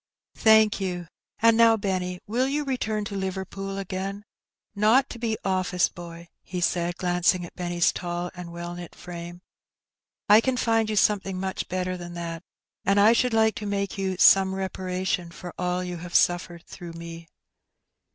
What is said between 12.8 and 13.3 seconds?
and I